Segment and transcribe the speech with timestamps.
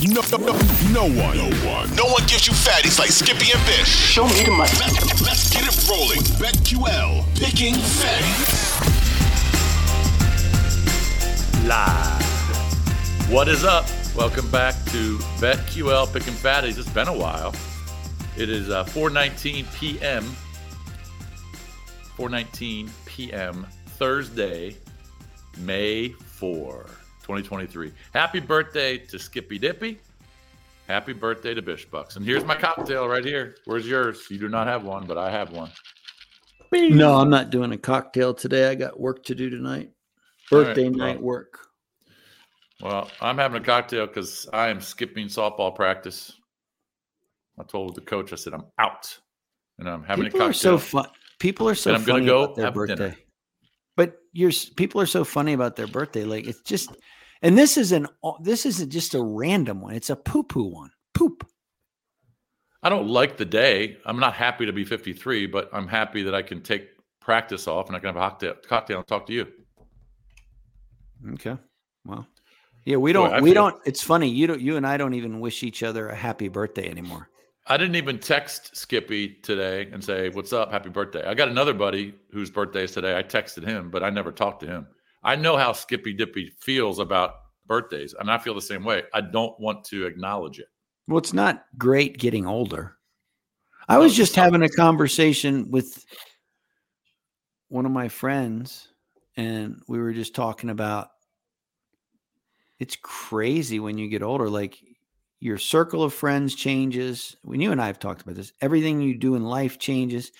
[0.00, 0.52] No, no, no,
[0.92, 3.88] no one, no one, no one gives you fatties like Skippy and Bish.
[3.88, 4.70] Show me the money.
[4.78, 6.20] Let's, let's get it rolling.
[6.38, 8.78] BetQL, picking fatties.
[11.66, 13.28] Live.
[13.28, 13.86] What is up?
[14.14, 16.78] Welcome back to BetQL Picking Fatties.
[16.78, 17.52] It's been a while.
[18.36, 20.24] It is uh, 4:19 p.m.
[22.16, 23.66] 4:19 p.m.
[23.96, 24.76] Thursday,
[25.58, 26.86] May 4,
[27.28, 27.92] 2023.
[28.14, 30.00] Happy birthday to Skippy Dippy.
[30.86, 32.16] Happy birthday to Bish Bucks.
[32.16, 33.56] And here's my cocktail right here.
[33.66, 34.26] Where's yours?
[34.30, 35.70] You do not have one, but I have one.
[36.72, 38.70] No, I'm not doing a cocktail today.
[38.70, 39.90] I got work to do tonight.
[40.50, 40.98] Birthday well.
[40.98, 41.58] night work.
[42.80, 46.32] Well, I'm having a cocktail because I am skipping softball practice.
[47.60, 49.18] I told the coach, I said, I'm out.
[49.78, 50.78] And I'm having People a are cocktail.
[50.78, 51.06] so fun.
[51.38, 52.86] People are so And I'm gonna funny go about their have dinner.
[52.86, 53.16] birthday.
[53.96, 56.24] But you're people are so funny about their birthday.
[56.24, 56.90] Like it's just,
[57.42, 58.06] and this is an
[58.40, 59.94] this isn't just a random one.
[59.94, 60.90] It's a poo poo one.
[61.14, 61.46] Poop.
[62.82, 63.98] I don't like the day.
[64.06, 66.88] I'm not happy to be 53, but I'm happy that I can take
[67.20, 69.46] practice off and I can have a cocktail, cocktail and talk to you.
[71.32, 71.56] Okay.
[72.04, 72.26] Well,
[72.84, 73.32] yeah, we don't.
[73.32, 73.82] I we feel- don't.
[73.84, 74.28] It's funny.
[74.28, 74.60] You don't.
[74.60, 77.28] You and I don't even wish each other a happy birthday anymore.
[77.66, 80.70] I didn't even text Skippy today and say, What's up?
[80.72, 81.22] Happy birthday.
[81.26, 83.16] I got another buddy whose birthday is today.
[83.16, 84.86] I texted him, but I never talked to him.
[85.22, 87.34] I know how Skippy Dippy feels about
[87.66, 89.04] birthdays, and I feel the same way.
[89.12, 90.68] I don't want to acknowledge it.
[91.06, 92.96] Well, it's not great getting older.
[93.88, 96.04] I was just having a conversation with
[97.68, 98.88] one of my friends,
[99.36, 101.08] and we were just talking about
[102.78, 104.48] it's crazy when you get older.
[104.48, 104.78] Like
[105.40, 107.36] your circle of friends changes.
[107.42, 110.32] When you and I have talked about this, everything you do in life changes.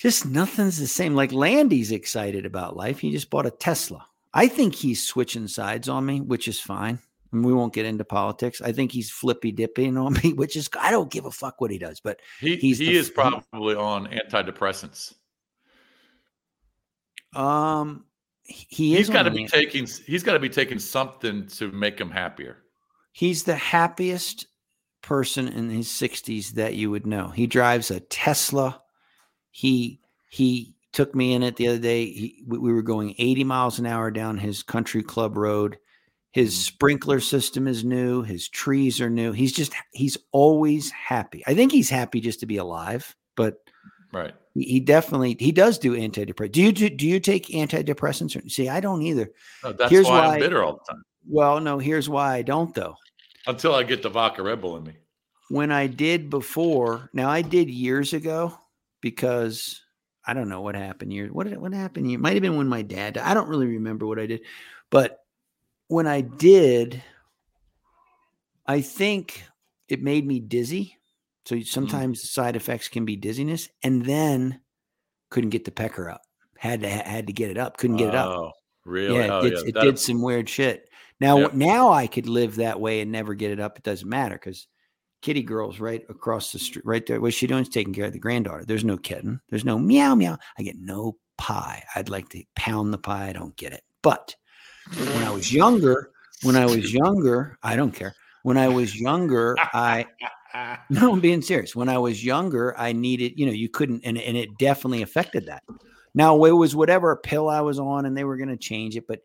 [0.00, 1.14] Just nothing's the same.
[1.14, 3.00] Like Landy's excited about life.
[3.00, 4.06] He just bought a Tesla.
[4.32, 7.00] I think he's switching sides on me, which is fine.
[7.32, 8.60] And we won't get into politics.
[8.62, 11.70] I think he's flippy dipping on me, which is I don't give a fuck what
[11.70, 12.00] he does.
[12.00, 15.12] But He He's he is probably on antidepressants.
[17.36, 18.04] um,
[18.42, 22.00] he- he He's got to be taking he's got to be taking something to make
[22.00, 22.56] him happier.
[23.12, 24.46] He's the happiest
[25.02, 27.28] person in his 60s that you would know.
[27.28, 28.80] He drives a Tesla.
[29.50, 30.00] He
[30.30, 32.06] he took me in it the other day.
[32.06, 35.78] He, we, we were going 80 miles an hour down his country club road.
[36.32, 36.58] His Mhm.
[36.58, 38.22] sprinkler system is new.
[38.22, 39.32] His trees are new.
[39.32, 41.42] He's just he's always happy.
[41.46, 43.58] I think he's happy just to be alive, but
[44.12, 44.34] Right.
[44.54, 46.52] he- he definitely he does do antidepressants.
[46.52, 48.36] Do you do, do you take antidepressants?
[48.36, 49.32] Or, see, I don't either.
[49.64, 51.02] No, that's Here's why, why- I'm bitter all the time.
[51.28, 52.94] Well, no, here's why I don't though.
[53.46, 54.94] Until I get the vodka Red Bull in me.
[55.48, 58.56] when I did before, now I did years ago
[59.00, 59.80] because
[60.24, 61.28] I don't know what happened here.
[61.28, 62.10] What did what happened?
[62.10, 63.14] It might have been when my dad.
[63.14, 63.24] died.
[63.24, 64.42] I don't really remember what I did,
[64.90, 65.18] but
[65.88, 67.02] when I did,
[68.66, 69.42] I think
[69.88, 70.96] it made me dizzy.
[71.46, 71.66] So mm.
[71.66, 74.60] sometimes the side effects can be dizziness, and then
[75.30, 76.22] couldn't get the pecker up.
[76.56, 77.78] Had to had to get it up.
[77.78, 78.28] Couldn't get it up.
[78.28, 78.52] Oh,
[78.84, 79.18] really?
[79.18, 79.68] Yeah, oh, it, did, yeah.
[79.68, 80.88] it did some weird shit.
[81.20, 81.54] Now, Yep.
[81.54, 83.76] now I could live that way and never get it up.
[83.76, 84.66] It doesn't matter because
[85.22, 87.20] Kitty Girl's right across the street, right there.
[87.20, 87.64] What's she doing?
[87.64, 88.64] She's taking care of the granddaughter.
[88.64, 89.40] There's no kitten.
[89.50, 90.38] There's no meow meow.
[90.58, 91.84] I get no pie.
[91.94, 93.28] I'd like to pound the pie.
[93.28, 93.82] I don't get it.
[94.02, 94.34] But
[94.96, 96.10] when I was younger,
[96.42, 98.14] when I was younger, I don't care.
[98.42, 100.06] When I was younger, I
[100.90, 101.76] no, I'm being serious.
[101.76, 105.46] When I was younger, I needed, you know, you couldn't, and, and it definitely affected
[105.46, 105.62] that.
[106.14, 109.06] Now it was whatever pill I was on, and they were going to change it,
[109.06, 109.20] but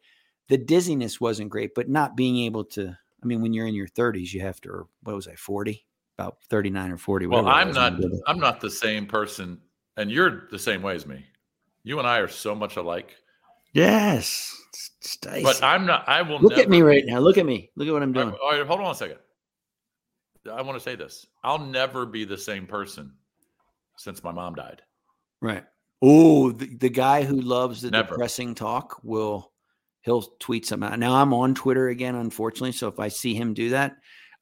[0.50, 1.74] the dizziness wasn't great.
[1.74, 4.70] But not being able to, I mean, when you're in your 30s, you have to,
[4.70, 5.86] or what was I, 40,
[6.18, 7.28] about 39 or 40.
[7.28, 8.12] well, I'm was when I not.
[8.28, 9.60] I'm not the same person,
[9.98, 11.26] and you're the same way as me.
[11.84, 13.16] You and I are so much alike.
[13.74, 14.56] Yes.
[15.22, 16.08] But I'm not.
[16.08, 17.20] I will Look at me be- right now.
[17.20, 17.70] Look at me.
[17.76, 18.32] Look at what I'm doing.
[18.42, 19.18] all right, hold on a second.
[20.52, 21.26] I want to say this.
[21.44, 23.12] I'll never be the same person
[23.98, 24.82] since my mom died.
[25.42, 25.64] Right.
[26.02, 28.10] Oh, the, the guy who loves the Never.
[28.10, 29.52] depressing talk will
[30.06, 31.00] he'll tweet something out.
[31.00, 32.72] Now I'm on Twitter again, unfortunately.
[32.72, 33.92] So if I see him do that,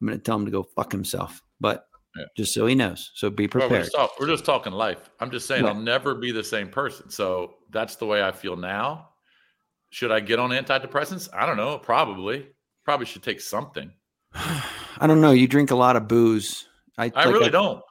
[0.01, 1.41] I'm going to tell him to go fuck himself.
[1.59, 2.25] But Yeah.
[2.37, 3.83] just so he knows, so be Well, we're, prepared.
[3.85, 5.09] just talk, we're just talking life.
[5.19, 5.65] I'm just saying.
[5.65, 7.09] I'll never be the same person.
[7.09, 9.09] So that's the way I feel now.
[9.91, 11.29] Should I get on antidepressants?
[11.33, 11.77] I don't know.
[11.79, 12.47] Probably.
[12.85, 13.91] Probably should take something.
[14.33, 15.31] I don't know.
[15.31, 16.67] You drink a lot of booze.
[16.97, 17.81] I, I like really I- don't.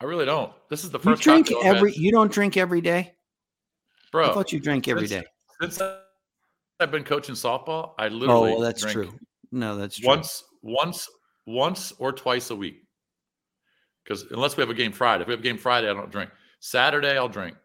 [0.00, 0.52] I really don't.
[0.68, 1.92] This is the You first drink I've had- every.
[1.94, 3.14] You don't drink every day.
[4.10, 4.30] bro.
[4.30, 5.28] I thought you drank every since- day.
[5.60, 5.82] Since
[6.82, 9.12] I've been coaching softball, I Oh, literally well, that's true.
[9.50, 10.08] No, that's true.
[10.08, 11.08] once, once,
[11.46, 12.84] once or twice a week.
[14.04, 16.10] Because unless we have a game Friday, if we have a game Friday, I don't
[16.10, 16.30] drink.
[16.60, 17.56] Saturday, I'll drink.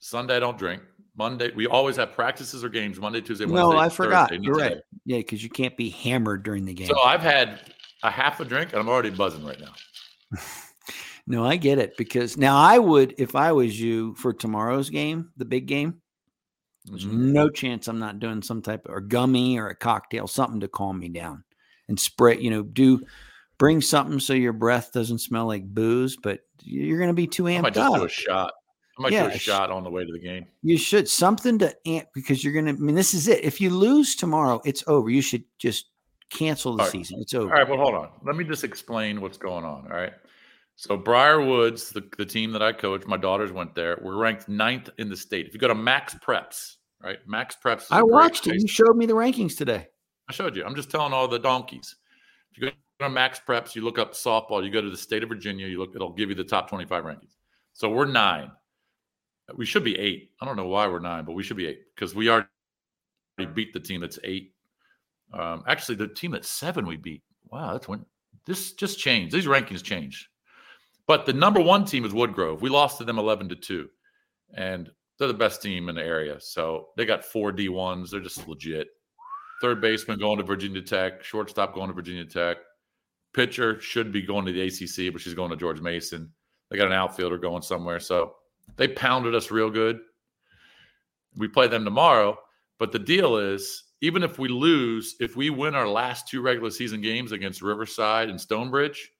[0.00, 0.82] Sunday, I don't drink.
[1.16, 1.50] Monday.
[1.54, 3.60] We always have practices or games Monday, Tuesday, Wednesday.
[3.60, 4.30] No, I forgot.
[4.30, 4.78] Thursday, You're right.
[5.04, 6.86] Yeah, because you can't be hammered during the game.
[6.86, 7.60] So I've had
[8.02, 9.74] a half a drink and I'm already buzzing right now.
[11.26, 15.30] no, I get it because now I would, if I was you for tomorrow's game,
[15.36, 15.99] the big game,
[16.90, 17.32] there's Mhm.
[17.32, 20.68] no chance I'm not doing some type of or gummy or a cocktail, something to
[20.68, 21.44] calm me down
[21.88, 23.00] and spray, you know, do
[23.58, 27.44] bring something so your breath doesn't smell like booze, but you're going to be too
[27.44, 28.52] amped I might just do a shot.
[28.98, 30.46] I might Yeah, do a sh- shot on the way to the game.
[30.62, 33.44] You should something to amp because you're going to, I mean, this is it.
[33.44, 35.10] If you lose tomorrow, it's over.
[35.10, 35.90] You should just
[36.30, 36.92] cancel the All right.
[36.92, 37.18] season.
[37.20, 37.52] It's over.
[37.52, 38.10] All right, well, hold on.
[38.24, 39.84] Let me just explain what's going on.
[39.90, 40.12] All right.
[40.76, 43.98] So Briar Woods, the, the team that I coach, my daughters went there.
[44.02, 45.46] We're ranked ninth in the state.
[45.46, 47.18] If you go to Max Preps, right?
[47.26, 47.86] Max Preps.
[47.90, 48.60] I watched it.
[48.60, 49.88] You showed me the rankings today.
[50.28, 50.64] I showed you.
[50.64, 51.96] I'm just telling all the donkeys.
[52.52, 55.22] If you go to Max Preps, you look up softball, you go to the state
[55.22, 57.36] of Virginia, you look, it'll give you the top 25 rankings.
[57.72, 58.50] So we're nine.
[59.56, 60.30] We should be eight.
[60.40, 62.46] I don't know why we're nine, but we should be eight because we already
[63.54, 64.52] beat the team that's eight.
[65.32, 67.22] Um, actually, the team that's seven we beat.
[67.50, 68.04] Wow, that's when
[68.46, 69.34] this just changed.
[69.34, 70.26] These rankings changed.
[71.06, 72.60] But the number one team is Woodgrove.
[72.60, 73.88] We lost to them 11 to 2.
[74.54, 76.40] And they're the best team in the area.
[76.40, 78.10] So they got four D1s.
[78.10, 78.88] They're just legit
[79.60, 82.56] third baseman going to Virginia Tech, shortstop going to Virginia Tech,
[83.32, 86.30] pitcher should be going to the ACC, but she's going to George Mason.
[86.70, 88.34] They got an outfielder going somewhere, so
[88.76, 90.00] they pounded us real good.
[91.36, 92.38] We play them tomorrow,
[92.78, 96.70] but the deal is, even if we lose, if we win our last two regular
[96.70, 99.12] season games against Riverside and Stonebridge,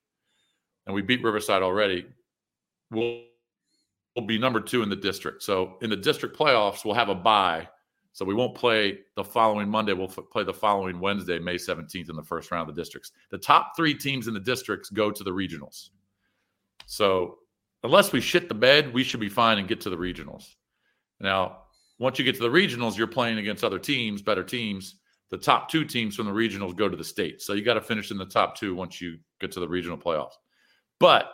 [0.87, 2.07] and we beat Riverside already,
[2.89, 3.21] we'll,
[4.15, 5.43] we'll be number two in the district.
[5.43, 7.67] So in the district playoffs, we'll have a bye
[8.13, 9.93] so we won't play the following Monday.
[9.93, 13.11] We'll f- play the following Wednesday, May 17th, in the first round of the districts.
[13.29, 15.89] The top three teams in the districts go to the regionals.
[16.87, 17.37] So
[17.83, 20.55] unless we shit the bed, we should be fine and get to the regionals.
[21.21, 21.59] Now,
[21.99, 24.95] once you get to the regionals, you're playing against other teams, better teams.
[25.29, 27.41] The top two teams from the regionals go to the state.
[27.41, 29.97] So you got to finish in the top two once you get to the regional
[29.97, 30.33] playoffs.
[30.99, 31.31] But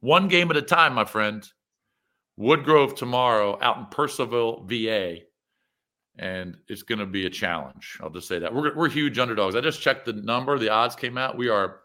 [0.00, 1.48] one game at a time, my friend.
[2.38, 5.24] Woodgrove tomorrow out in Purcellville, VA
[6.18, 7.98] and it's going to be a challenge.
[8.02, 9.54] I'll just say that we're we're huge underdogs.
[9.54, 11.36] I just checked the number; the odds came out.
[11.36, 11.80] We are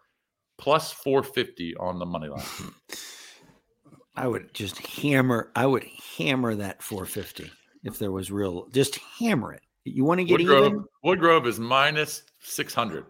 [0.57, 2.44] plus four fifty on the money line.
[4.15, 5.51] I would just hammer.
[5.55, 5.85] I would
[6.17, 7.50] hammer that 450
[7.83, 8.67] if there was real.
[8.67, 9.63] Just hammer it.
[9.85, 10.85] You want to get Woodgrove, even.
[11.03, 13.05] Woodgrove is minus six hundred.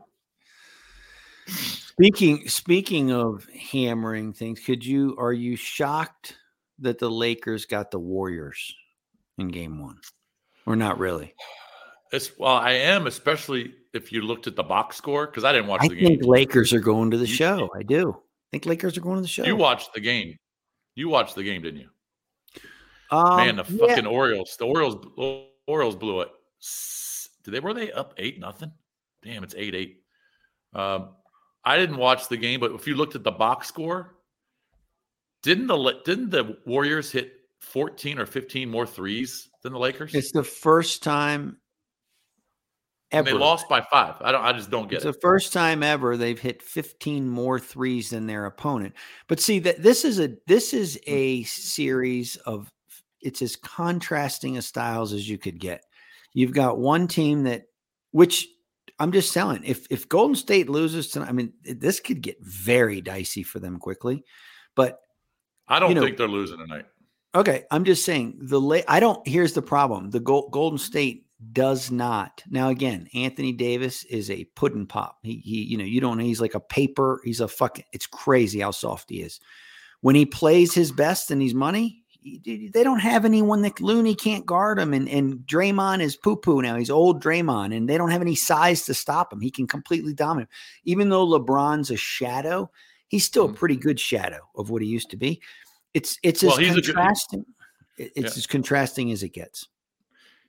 [1.47, 6.37] Speaking speaking of hammering things, could you are you shocked
[6.79, 8.73] that the Lakers got the Warriors
[9.37, 9.97] in game one?
[10.65, 11.33] Or not really?
[12.11, 15.67] It's well, I am, especially if you looked at the box score because I didn't
[15.67, 16.05] watch I the game.
[16.05, 17.69] I think Lakers are going to the You- show.
[17.75, 18.11] I do.
[18.11, 19.43] I think Lakers are going to the show.
[19.45, 20.37] You watched the game.
[20.95, 21.89] You watched the game, didn't you?
[23.09, 23.87] um, Man, the yeah.
[23.87, 24.55] fucking Orioles.
[24.57, 25.47] The Orioles.
[25.67, 26.29] Orioles blew it.
[27.43, 27.59] Did they?
[27.59, 28.71] Were they up eight nothing?
[29.23, 30.01] Damn, it's eight eight.
[30.73, 31.15] Um,
[31.65, 34.15] I didn't watch the game, but if you looked at the box score,
[35.43, 40.15] didn't the didn't the Warriors hit fourteen or fifteen more threes than the Lakers?
[40.15, 41.57] It's the first time
[43.13, 43.37] and ever.
[43.37, 44.15] they lost by five.
[44.21, 44.43] I don't.
[44.43, 45.09] I just don't get It's it.
[45.09, 48.95] It's the first time ever they've hit 15 more threes than their opponent.
[49.27, 52.71] But see that this is a this is a series of
[53.21, 55.83] it's as contrasting a styles as you could get.
[56.33, 57.65] You've got one team that
[58.11, 58.47] which
[58.99, 62.99] I'm just telling if if Golden State loses tonight, I mean this could get very
[62.99, 64.23] dicey for them quickly.
[64.75, 65.02] But
[65.73, 66.85] I don't you know- think they're losing tonight.
[67.35, 68.85] Okay, I'm just saying the late.
[68.87, 69.27] I don't.
[69.27, 72.43] Here's the problem: the Gol- Golden State does not.
[72.49, 75.17] Now, again, Anthony Davis is a pudding pop.
[75.23, 76.19] He, he, you know, you don't.
[76.19, 77.21] He's like a paper.
[77.23, 77.85] He's a fucking.
[77.91, 79.39] It's crazy how soft he is.
[80.01, 84.13] When he plays his best and he's money, he- they don't have anyone that Looney
[84.13, 84.93] can't guard him.
[84.93, 86.75] And and Draymond is poo poo now.
[86.75, 89.41] He's old Draymond, and they don't have any size to stop him.
[89.41, 90.49] He can completely dominate.
[90.85, 92.69] Even though LeBron's a shadow,
[93.07, 93.55] he's still a Mhm.
[93.55, 95.41] pretty good shadow of what he used to be.
[95.93, 97.45] It's it's Well, as a good- contrasting.
[97.97, 98.25] it's Yeah.
[98.25, 99.67] as contrasting as it gets.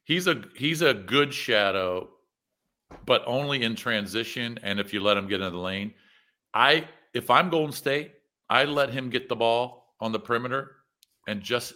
[0.05, 2.11] He's a he's a good shadow,
[3.07, 5.95] but only in transition and if you let him get into the lane.
[6.55, 8.15] I if I'm Golden State,
[8.51, 10.77] I let him get the ball on the perimeter
[11.29, 11.75] and just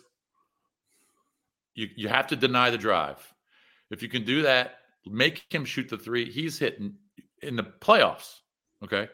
[1.75, 3.19] you you have to deny the drive.
[3.91, 6.31] If you can do that, make him shoot the three.
[6.31, 6.97] He's hitting
[7.43, 8.41] in the playoffs.
[8.85, 9.09] Okay.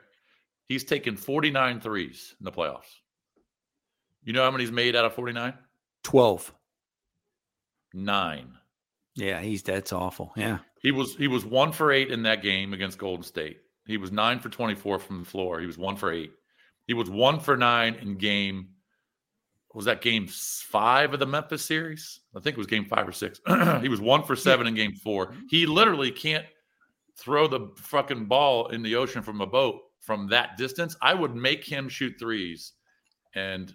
[0.67, 3.01] He's taken 49 threes in the playoffs.
[4.25, 5.55] You know how many he's made out of 49?
[6.03, 6.53] 12.
[7.95, 8.59] Nine.
[9.15, 10.33] Yeah, he's that's awful.
[10.37, 10.59] Yeah.
[10.83, 13.59] He was he was one for eight in that game against Golden State.
[13.87, 15.61] He was nine for twenty four from the floor.
[15.61, 16.33] He was one for eight.
[16.89, 18.71] He was one for nine in game
[19.75, 22.21] was that game five of the Memphis series?
[22.35, 23.41] I think it was game five or six.
[23.83, 25.35] he was one for seven in game four.
[25.49, 26.47] He literally can't
[27.19, 30.97] throw the fucking ball in the ocean from a boat from that distance.
[31.03, 32.73] I would make him shoot threes,
[33.35, 33.75] and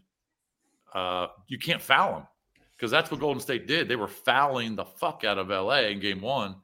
[0.94, 2.28] uh, you can't foul them
[2.76, 3.88] because that's what Golden State did.
[3.88, 6.56] They were fouling the fuck out of LA in game one,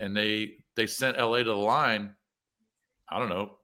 [0.00, 2.14] and they they sent LA to the line.
[3.08, 3.58] I don't know,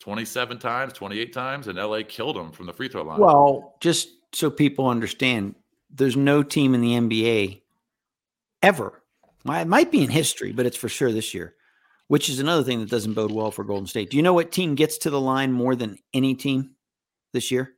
[0.00, 3.20] 27 times, 28 times, and LA killed them from the free throw line.
[3.20, 5.54] Well, just so people understand,
[5.90, 7.60] there's no team in the NBA
[8.62, 9.02] ever.
[9.46, 11.54] It might be in history, but it's for sure this year,
[12.08, 14.10] which is another thing that doesn't bode well for Golden State.
[14.10, 16.72] Do you know what team gets to the line more than any team
[17.32, 17.74] this year?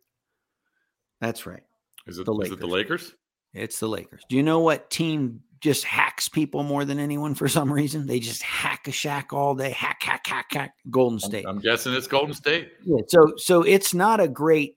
[1.21, 1.63] That's right.
[2.07, 3.15] Is it the is it the Lakers?
[3.53, 4.23] It's the Lakers.
[4.29, 8.07] Do you know what team just hacks people more than anyone for some reason?
[8.07, 9.71] They just hack a Shaq all day.
[9.71, 10.75] Hack, hack, hack, hack.
[10.89, 11.45] Golden State.
[11.47, 12.73] I'm, I'm guessing it's Golden State.
[12.85, 13.03] Yeah.
[13.09, 14.77] So so it's not a great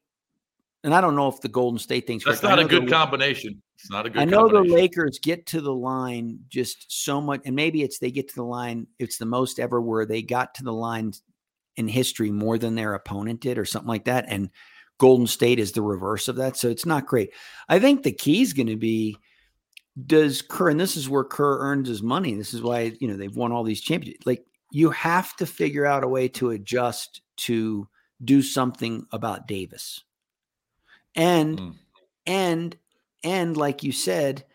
[0.83, 2.57] and I don't know if the Golden State thing's That's correct.
[2.57, 3.61] not a good combination.
[3.75, 4.61] It's not a good I know the.
[4.61, 8.43] Lakers get to the line just so much, and maybe it's they get to the
[8.43, 8.87] line.
[8.99, 11.13] It's the most ever where they got to the line
[11.77, 14.25] in history more than their opponent did, or something like that.
[14.27, 14.49] And
[14.99, 17.31] Golden State is the reverse of that, so it's not great.
[17.67, 19.17] I think the key is going to be
[20.07, 22.33] does Kerr, and this is where Kerr earns his money.
[22.33, 24.25] This is why you know they've won all these championships.
[24.25, 27.87] Like you have to figure out a way to adjust to
[28.23, 30.03] do something about Davis,
[31.15, 31.75] and Mm.
[32.25, 32.77] and
[33.23, 34.45] and like you said,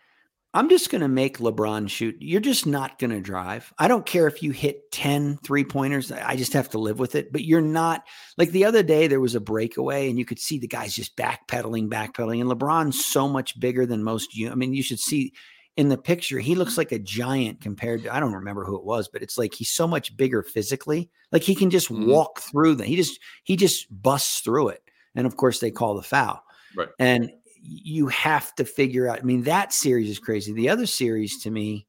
[0.53, 2.15] I'm just going to make LeBron shoot.
[2.19, 3.71] You're just not going to drive.
[3.77, 6.11] I don't care if you hit 10 three pointers.
[6.11, 7.31] I just have to live with it.
[7.31, 8.03] But you're not
[8.37, 11.15] like the other day, there was a breakaway and you could see the guys just
[11.15, 12.41] backpedaling, backpedaling.
[12.41, 14.49] And LeBron's so much bigger than most you.
[14.49, 15.33] I mean, you should see
[15.77, 18.83] in the picture, he looks like a giant compared to, I don't remember who it
[18.83, 21.11] was, but it's like he's so much bigger physically.
[21.31, 22.07] Like he can just Mhm.
[22.07, 22.87] walk through them.
[22.87, 24.81] He just, he just busts through it.
[25.15, 26.43] And of course, they call the foul.
[26.75, 26.89] Right.
[26.99, 29.19] And you have to figure out.
[29.19, 30.53] I mean, that series is crazy.
[30.53, 31.87] The other series to me,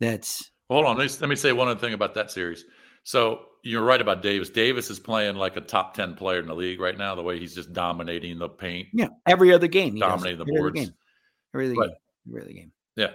[0.00, 0.98] that's Hold on.
[0.98, 2.64] Let me, let me say one other thing about that series.
[3.02, 4.50] So you're right about Davis.
[4.50, 7.38] Davis is playing like a top 10 player in the league right now, the way
[7.40, 8.88] he's just dominating the paint.
[8.92, 9.08] yeah.
[9.26, 10.74] Every other game, he Dominating the Every other boards.
[10.80, 10.94] game.
[11.54, 11.96] Every other But- game.
[12.28, 12.72] Every other game.
[12.96, 13.12] Yeah.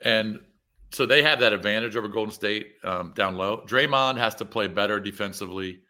[0.00, 0.40] And
[0.92, 3.64] so they have that advantage over Golden State um, down low.
[3.66, 5.80] Draymond has to play better defensively.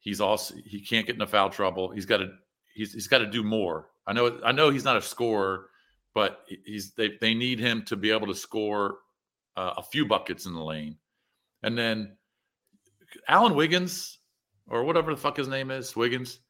[0.00, 1.90] He's also he can't get into foul trouble.
[1.90, 2.28] He's got to
[2.74, 3.88] he's he's got to do more.
[4.06, 5.70] I know I know he's not a scorer,
[6.14, 8.98] but he's they they need him to be able to score
[9.56, 10.96] uh, a few buckets in the lane.
[11.62, 12.16] And then
[13.28, 14.18] Alan Wiggins
[14.68, 16.40] or whatever the fuck his name is, Wiggins.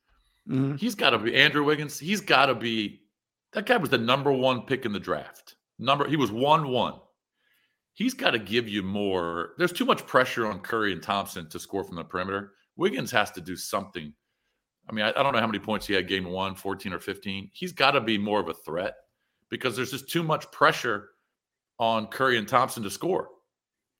[0.49, 0.79] Mhm.
[0.79, 1.99] He's got to be Andrew Wiggins.
[1.99, 3.03] He's got to be
[3.53, 5.57] that guy was the number one pick in the draft.
[5.79, 7.01] Number he was one one.
[7.95, 9.55] He's got to give you more.
[9.57, 12.53] There's too much pressure on Curry and Thompson to score from the perimeter.
[12.77, 14.13] Wiggins has to do something.
[14.89, 17.01] I mean, I, I don't know how many points he had game one, 14 or
[17.01, 17.51] 15.
[17.53, 18.95] He's got to be more of a threat
[19.51, 21.11] because there's just too much pressure
[21.79, 23.29] on Curry and Thompson to score.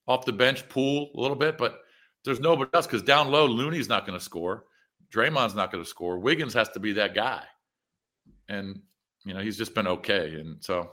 [0.07, 1.81] Off the bench, Poole a little bit, but
[2.23, 4.65] there's nobody else because down low, Looney's not going to score.
[5.13, 6.17] Draymond's not going to score.
[6.17, 7.43] Wiggins has to be that guy,
[8.49, 8.81] and
[9.25, 10.35] you know he's just been okay.
[10.35, 10.91] And so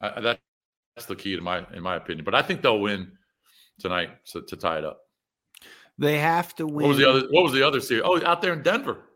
[0.00, 0.40] I, that,
[0.94, 2.24] that's the key to my in my opinion.
[2.24, 3.12] But I think they'll win
[3.80, 5.00] tonight to, to tie it up.
[5.98, 6.86] They have to win.
[6.86, 7.22] What was the other?
[7.30, 8.04] What was the other series?
[8.06, 9.07] Oh, out there in Denver.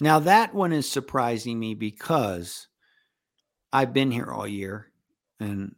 [0.00, 2.68] Now that one is surprising me because
[3.72, 4.88] I've been here all year
[5.40, 5.74] and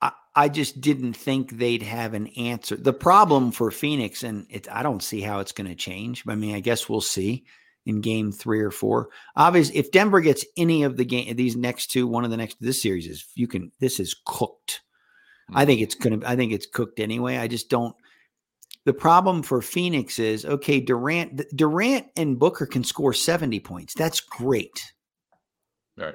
[0.00, 2.76] I, I just didn't think they'd have an answer.
[2.76, 6.24] The problem for Phoenix, and it, I don't see how it's going to change.
[6.28, 7.44] I mean, I guess we'll see
[7.86, 9.10] in game three or four.
[9.36, 12.56] Obviously, if Denver gets any of the game, these next two, one of the next,
[12.60, 14.80] this series is, you can, this is cooked.
[15.50, 15.66] I mm-hmm.
[15.66, 17.36] think it's going to, I think it's cooked anyway.
[17.36, 17.94] I just don't,
[18.84, 23.94] the problem for Phoenix is okay, Durant Durant and Booker can score 70 points.
[23.94, 24.92] That's great.
[25.96, 26.14] Right.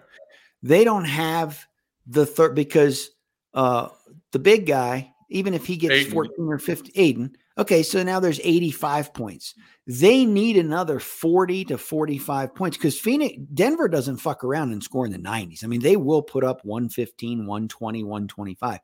[0.62, 1.66] They don't have
[2.06, 3.12] the third because
[3.54, 3.90] uh
[4.32, 6.12] the big guy, even if he gets Ayton.
[6.12, 7.36] 14 or 50, Ayton.
[7.58, 9.54] Okay, so now there's 85 points.
[9.86, 15.06] They need another 40 to 45 points because Phoenix Denver doesn't fuck around and score
[15.06, 15.64] in the 90s.
[15.64, 18.80] I mean, they will put up 115, 120, 125.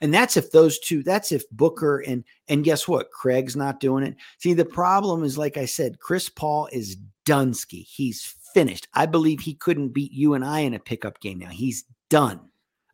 [0.00, 3.10] And that's if those two, that's if Booker and and guess what?
[3.10, 4.16] Craig's not doing it.
[4.38, 6.96] See, the problem is, like I said, Chris Paul is
[7.26, 7.84] Dunsky.
[7.84, 8.88] He's finished.
[8.94, 11.48] I believe he couldn't beat you and I in a pickup game now.
[11.48, 12.40] He's done.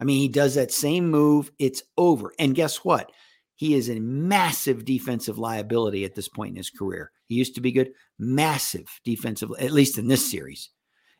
[0.00, 2.33] I mean, he does that same move, it's over.
[2.38, 3.12] And guess what?
[3.54, 7.12] He is a massive defensive liability at this point in his career.
[7.26, 10.71] He used to be good, massive defensive, at least in this series.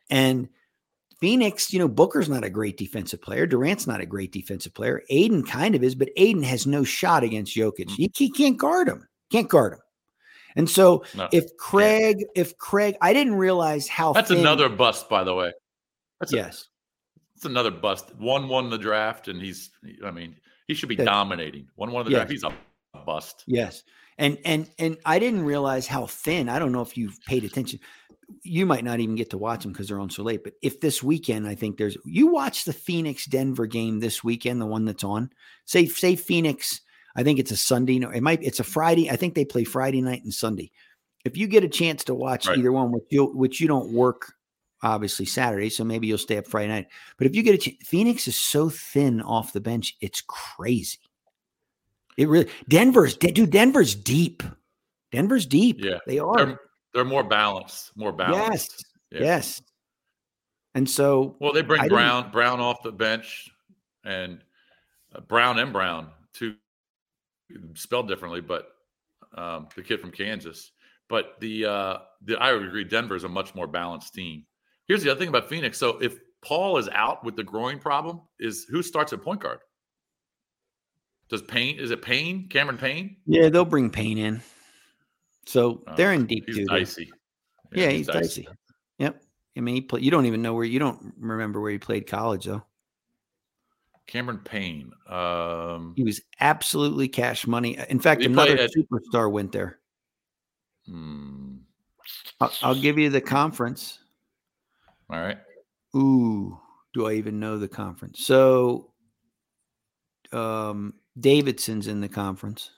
[0.09, 0.49] And
[1.21, 3.47] Phoenix, you know, Booker's not a great defensive player.
[3.47, 5.03] Durant's not a great defensive player.
[5.11, 7.87] Ayton kind of is, but Ayton has no shot against Jokic.
[7.87, 7.91] Mm.
[7.97, 9.07] He, he can't guard him.
[9.31, 9.81] Can't guard him.
[10.57, 15.09] And so No, if Craig, if Craig, I didn't realize how that's thin- another bust,
[15.09, 15.53] by the way.
[16.21, 16.67] That's a- yes.
[17.37, 18.15] It's another bust.
[18.19, 19.71] One won the draft, and he's.
[20.05, 20.37] I mean,
[20.67, 21.05] he should be Yeah.
[21.05, 21.69] dominating.
[21.77, 22.19] One won the Yeah.
[22.19, 22.31] draft.
[22.33, 22.53] He's a
[23.07, 23.45] bust.
[23.47, 23.83] Yes.
[24.19, 26.50] And and and I didn't realize how thin.
[26.50, 27.79] I don't know if you've paid attention.
[28.43, 30.45] You might not even get to watch them because they're on so late.
[30.45, 34.61] But if this weekend, I think there's you watch the Phoenix Denver game this weekend,
[34.61, 35.31] the one that's on.
[35.65, 36.81] Say say Phoenix.
[37.17, 37.99] I think it's a Sunday.
[37.99, 38.43] No, it might.
[38.43, 39.11] It's a Friday.
[39.11, 40.71] I think they play Friday night and Sunday.
[41.25, 42.59] If you get a chance to watch Right.
[42.59, 44.33] either one, which you which you don't work
[44.83, 46.87] obviously Saturday, so maybe you'll stay up Friday night.
[47.19, 50.99] But if you get a chance, Phoenix is so thin off the bench, it's crazy.
[52.17, 53.51] It really Denver's de- dude.
[53.51, 54.43] Denver's deep.
[55.13, 55.79] Denver's deep.
[55.81, 56.37] Yeah, they are.
[56.47, 56.61] They're,
[56.94, 57.97] they're more balanced.
[57.97, 58.85] More balanced.
[59.11, 59.26] yes, Yeah.
[59.26, 59.62] yes.
[60.75, 63.49] And so Well, they bring I didn't- Brown Brown off the bench,
[64.04, 64.42] and
[65.14, 66.54] uh, Brown and Brown, two
[67.75, 68.68] spelled differently, but
[69.37, 70.70] um, the kid from Kansas.
[71.09, 74.44] But the uh, the I would agree, Denver is a much more balanced team.
[74.87, 75.76] Here's the other thing about Phoenix.
[75.78, 79.59] So if Paul is out with the groin problem, is who starts at point guard?
[81.28, 81.78] Does Payne?
[81.78, 82.49] Is it Payne?
[82.49, 83.16] Cameron Payne?
[83.26, 84.40] yeah, they'll bring Payne in.
[85.47, 86.64] So Oh, they're in deep He's too.
[86.66, 87.11] dicey.
[87.73, 88.49] Yeah, he's dicey.
[88.99, 89.23] Yep.
[89.56, 92.06] I mean, he play, you don't even know where you don't remember where he played
[92.06, 92.62] college though.
[94.06, 94.90] Cameron Payne.
[95.09, 97.78] Um, He was absolutely cash money.
[97.88, 99.78] In fact, another at- superstar went there.
[100.87, 101.59] hmm,
[102.40, 103.99] I'll, I'll give you the conference.
[105.11, 105.38] all right.
[105.97, 106.59] Ooh,
[106.92, 108.25] do I even know the conference?
[108.25, 108.92] So,
[110.32, 112.70] um, Davidson's in the conference.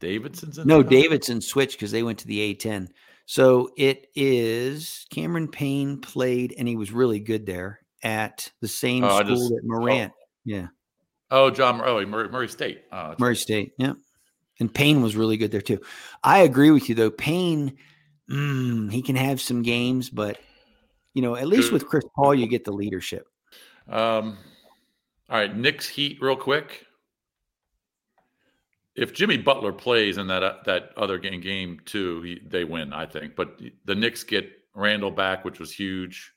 [0.00, 0.82] Davidson's in No?
[0.82, 2.88] Davidson switched because they went to the A10.
[3.26, 9.02] So it is Cameron Payne played, and he was really good there at the same
[9.04, 10.12] Oh, school just- that Morant.
[10.44, 10.68] yeah,
[11.30, 11.80] Oh, John.
[11.84, 12.82] Oh, Murray, Murray State.
[12.92, 13.72] Oh, Murray State.
[13.78, 13.94] Yeah,
[14.60, 15.80] and Payne was really good there too.
[16.22, 17.10] I agree with you though.
[17.10, 17.76] Payne,
[18.30, 20.38] mm, he can have some games, but
[21.14, 23.26] you know, at least with Chris Paul, you get the leadership.
[23.88, 24.36] Um,
[25.28, 26.86] all right, Knicks Heat, real quick.
[28.96, 32.92] If Jimmy Butler plays in that uh, that other game, game two, he, they win,
[32.92, 33.36] I think.
[33.36, 36.32] But the Knicks get Randle back, which was huge,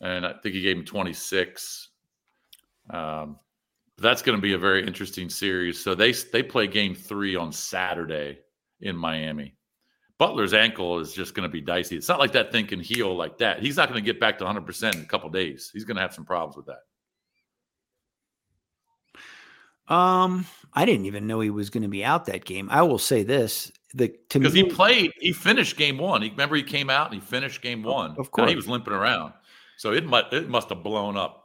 [0.00, 1.90] and I think he gave him twenty six.
[2.90, 3.38] Um,
[3.98, 5.80] that's going to be a very interesting series.
[5.80, 8.40] So they they play game three on Saturday
[8.80, 9.54] in Miami.
[10.18, 11.96] Butler's ankle is just going to be dicey.
[11.96, 13.60] It's not like that thing can heal like that.
[13.60, 15.70] He's not going to get back to 100% in a couple days.
[15.72, 16.82] He's going to have some problems with that.
[19.88, 22.68] Um, I didn't even know he was going to be out that game.
[22.70, 26.22] I will say this: the Because he played, he finished game one.
[26.22, 28.12] He remember he came out and he finished game one.
[28.12, 28.50] of Now, course.
[28.50, 29.32] he was limping around,
[29.76, 31.44] so it must it must have blown up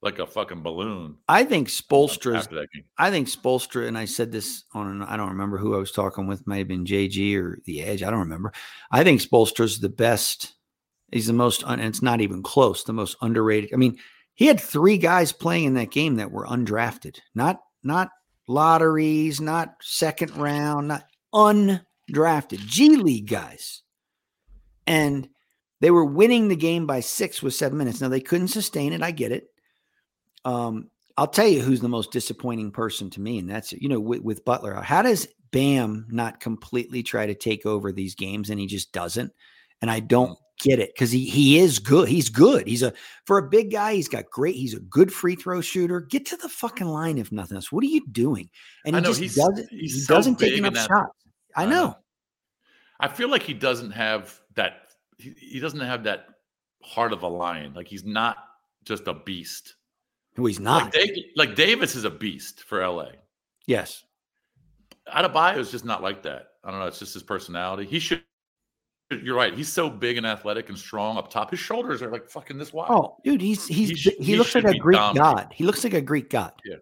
[0.00, 2.84] like a fucking balloon I think Spoelstra's after that game.
[2.98, 5.90] I think Spoelstra, and I said this on, an, I don't remember who I was
[5.90, 8.02] talking with, might have been JG or The Edge.
[8.04, 8.52] I don't remember.
[8.92, 10.54] I think Spoelstra's the best.
[11.10, 13.70] He's the most, un, and it's not even close, the most underrated.
[13.72, 13.98] I mean,
[14.34, 18.10] he had three guys playing in that game that were undrafted, not, not
[18.46, 23.82] lotteries, not second round, not undrafted, G League guys.
[24.86, 25.28] And
[25.80, 28.00] they were winning the game by six with seven minutes.
[28.00, 29.02] Now they couldn't sustain it.
[29.02, 29.48] I get it.
[30.44, 33.98] Um, I'll tell you who's the most disappointing person to me, and that's you know
[34.00, 34.74] with, with Butler.
[34.74, 39.32] How does Bam not completely try to take over these games, and he just doesn't?
[39.82, 42.08] And I don't get it because he he is good.
[42.08, 42.66] He's good.
[42.66, 42.92] He's a
[43.26, 43.94] for a big guy.
[43.94, 44.54] He's got great.
[44.56, 46.00] He's a good free throw shooter.
[46.00, 47.70] Get to the fucking line if nothing else.
[47.72, 48.50] What are you doing?
[48.84, 49.70] And he know, just doesn't.
[49.70, 51.12] he so doesn't take enough that- shots.
[51.56, 51.96] I I know.
[53.00, 54.88] I feel like he doesn't have that.
[55.18, 56.26] He, he doesn't have that
[56.82, 57.72] heart of a lion.
[57.74, 58.36] Like he's not
[58.84, 59.74] just a beast.
[60.36, 60.96] No, he's Like, not.
[61.36, 63.08] Like Davis is a beast for LA.
[63.66, 64.04] yes.
[65.12, 66.48] Adebayo is just not like that.
[66.62, 66.86] I don't know.
[66.86, 67.86] It's just his personality.
[67.86, 68.22] He should.
[69.10, 69.54] You're right.
[69.54, 71.50] He's so big and athletic and strong up top.
[71.50, 72.88] His shoulders are like fucking this wide.
[72.90, 75.16] Oh, dude, he's he's He he, sh- he looks like a Greek dominant.
[75.36, 75.52] god.
[75.54, 76.52] He looks like a Greek god.
[76.64, 76.76] Yeah.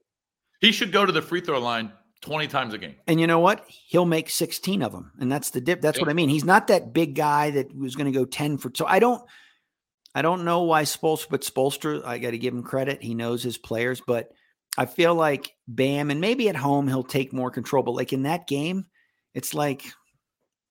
[0.61, 2.97] He should go to the free throw line 20 times a game.
[3.07, 3.65] And you know what?
[3.69, 5.13] He'll make 16 of them.
[5.21, 5.81] And that's the dip.
[5.81, 6.29] That's what I mean.
[6.29, 8.73] He's not that big guy that was going to go 10 for.
[8.75, 9.23] So I don't,
[10.15, 13.03] I don't know why Spolster, but Spoelstra, I got to give him credit.
[13.03, 14.31] He knows his players, but
[14.79, 17.83] I feel like Bam, and maybe at home he'll take more control.
[17.83, 18.87] But like in that game,
[19.35, 19.85] it's like,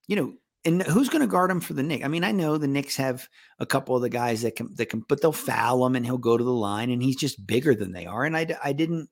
[0.08, 0.34] you know,
[0.66, 2.04] and who's going to guard him for the Knicks?
[2.04, 3.28] I mean, I know the Knicks have
[3.60, 6.18] a couple of the guys that can, that can, but they'll foul him and he'll
[6.18, 8.24] go to the line and he's just bigger than they are.
[8.24, 9.10] And I I didn't,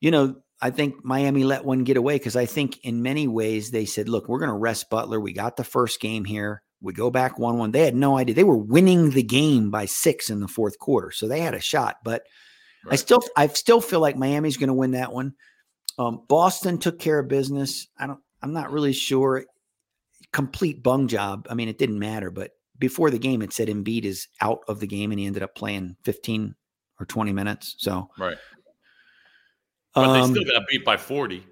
[0.00, 3.70] you know, I think Miami let one get away because I think in many ways
[3.70, 5.20] they said, look, we're going to rest Butler.
[5.20, 6.62] We got the first game here.
[6.80, 7.72] We go back 1 1.
[7.72, 8.34] They had no idea.
[8.34, 11.10] They were winning the game by six in the fourth quarter.
[11.10, 11.96] So they had a shot.
[12.04, 12.22] But
[12.88, 15.34] I still I still feel like Miami's going to win that one.
[15.98, 17.88] Um, Boston took care of business.
[17.98, 19.44] I don't I'm not really sure.
[20.32, 21.46] Complete bung job.
[21.50, 24.80] I mean, it didn't matter, but before the game, it said Embiid is out of
[24.80, 26.54] the game, and he ended up playing 15
[27.00, 27.76] or 20 minutes.
[27.78, 28.36] So, right.
[29.94, 31.44] But um, they still got beat by 40.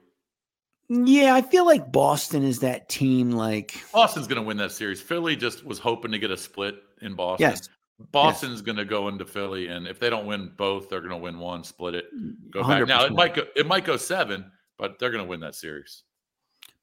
[0.89, 3.31] yeah, I feel like Boston is that team.
[3.33, 5.01] Like, Boston's going to win that series.
[5.01, 7.51] Philly just was hoping to get a split in Boston.
[7.51, 7.69] yes,
[8.13, 11.17] Boston's going to go into Philly, and if they don't win both, they're going to
[11.17, 12.07] win one, split it,
[12.51, 12.87] go back.
[12.87, 16.03] Now it might go, it might go seven, but they're going to win that series.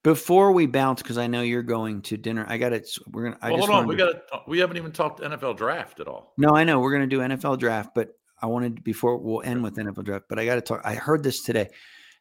[0.04, 2.90] Before we bounce, because I know you're going to dinner, I got it.
[3.10, 3.38] We're gonna.
[3.42, 6.34] I well, just hold on, we got we haven't even talked NFL draft at all.
[6.38, 8.10] No, I know we're going to do NFL draft, but
[8.42, 10.26] I wanted before we'll end with NFL draft.
[10.28, 10.82] But I got to talk.
[10.84, 11.70] I heard this today.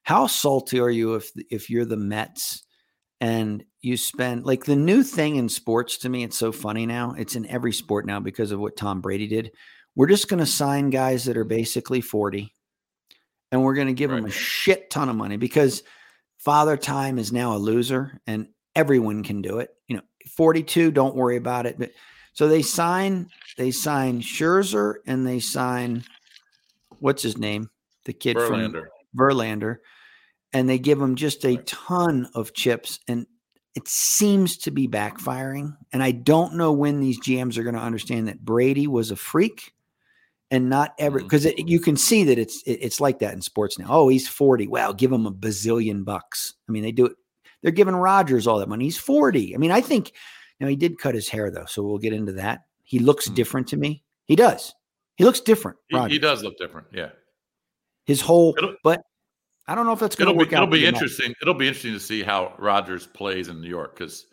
[0.05, 2.63] How salty are you if if you're the Mets
[3.21, 6.23] and you spend like the new thing in sports to me?
[6.23, 7.15] It's so funny now.
[7.19, 9.51] It's in every sport now because of what Tom Brady did.
[9.97, 12.55] We're just going to sign guys that are basically forty,
[13.51, 15.83] and we're going to give them a shit ton of money because
[16.43, 19.71] Father Time is now a loser, and everyone can do it.
[19.87, 20.03] You know,
[20.37, 20.91] forty-two.
[20.91, 21.79] Don't worry about it.
[21.79, 21.93] But
[22.33, 26.05] so they sign they sign Scherzer and they sign
[26.99, 27.71] what's his name,
[28.07, 28.73] the kid Verlander.
[28.73, 29.77] from Verlander,
[30.53, 33.27] and they give him just a ton of chips, and
[33.75, 35.77] it seems to be backfiring.
[35.93, 39.17] And I don't know when these GMs are going to understand that Brady was a
[39.17, 39.73] freak.
[40.53, 43.79] And not ever because you can see that it's it- it's like that in sports
[43.79, 43.87] now.
[43.89, 44.69] Oh, he's forty.
[44.69, 46.55] Wow, give him a bazillion bucks.
[46.69, 47.13] I mean, they do it.
[47.63, 48.85] They're giving Rodgers all that money.
[48.85, 49.55] He's forty.
[49.55, 50.13] I mean, I think
[50.61, 52.61] now he did cut his hair though, so we'll get into that.
[52.85, 53.35] He looks Mhm.
[53.35, 54.05] different to me.
[54.27, 54.75] He does.
[55.17, 55.79] He looks different.
[55.89, 56.89] He, he does look different.
[56.93, 57.11] Yeah,
[58.05, 59.01] His whole, It'll- but
[59.67, 60.65] I don't know if that's going to be work out.
[60.65, 61.35] it'll be interesting.
[61.41, 64.27] It'll be interesting to see how Rodgers plays in New York because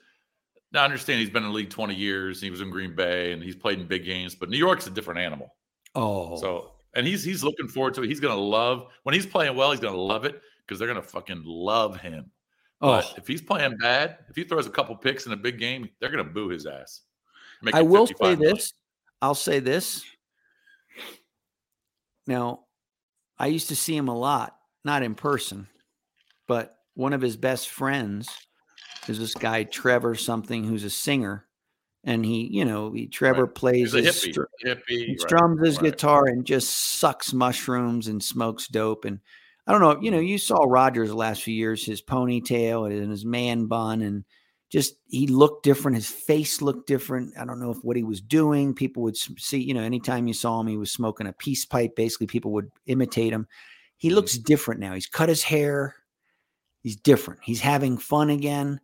[0.73, 2.41] I understand he's been in the league twenty years.
[2.41, 4.89] He was in Green Bay and he's played in big games, but New York's a
[4.89, 5.55] different animal.
[5.95, 8.07] Oh, So and he's he's looking forward to it.
[8.07, 9.71] He's gonna love when he's playing well.
[9.71, 12.31] He's gonna love it because they're gonna fucking love him.
[12.79, 15.59] But oh, if he's playing bad, if he throws a couple picks in a big
[15.59, 17.01] game, they're gonna boo his ass.
[17.73, 18.55] I will say 55 million.
[18.55, 18.73] this.
[19.21, 20.05] I'll say this.
[22.25, 22.61] Now,
[23.37, 25.67] I used to see him a lot, not in person,
[26.47, 28.29] but one of his best friends
[29.07, 31.45] is this guy Trevor something, who's a singer,
[32.03, 34.31] and he, you know, he, Trevor plays his hippie.
[34.31, 34.81] str- hippie.
[34.87, 35.91] He right, strums his right.
[35.91, 39.05] guitar and just sucks mushrooms and smokes dope.
[39.05, 39.19] And
[39.67, 43.11] I don't know, you know, you saw Rodgers the last few years, his ponytail and
[43.11, 44.23] his man bun, and
[44.69, 45.95] just he looked different.
[45.97, 47.33] His face looked different.
[47.37, 48.73] I don't know if what he was doing.
[48.73, 51.95] People would see, you know, anytime you saw him, he was smoking a peace pipe.
[51.95, 53.47] Basically, people would imitate him.
[53.97, 54.15] He Mhm.
[54.15, 54.93] looks different now.
[54.93, 55.95] He's cut his hair.
[56.81, 57.41] He's different.
[57.43, 58.79] He's having fun again.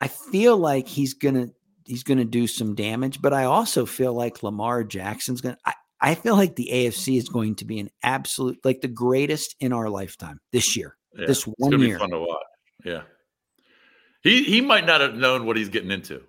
[0.00, 1.48] I feel like he's gonna
[1.84, 5.58] he's gonna do some damage, but I also feel like Lamar Jackson's gonna.
[5.64, 9.56] I, I feel like the AFC is going to be an absolute like the greatest
[9.60, 10.96] in our lifetime this year.
[11.16, 11.96] Yeah, this one year.
[11.96, 12.42] be fun to watch.
[12.84, 13.02] Yeah,
[14.22, 16.22] he he might not have known what he's getting into.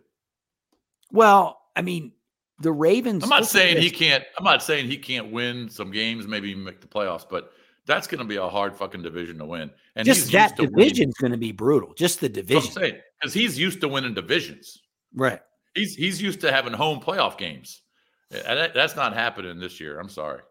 [1.11, 2.13] Well, I mean,
[2.59, 3.23] the Ravens.
[3.23, 4.23] I'm not saying he can't.
[4.37, 7.51] I'm not saying he can't win some games, maybe make the playoffs, but
[7.85, 9.71] that's going to be a hard fucking division to win.
[9.95, 11.93] And Just that to division's going to be brutal.
[11.93, 14.81] Just the That's what I'm division, because he's used to winning divisions.
[15.15, 15.39] Right?
[15.73, 17.81] He's he's used to having home playoff games.
[18.29, 19.99] That- that's not happening this year.
[19.99, 20.41] I'm sorry.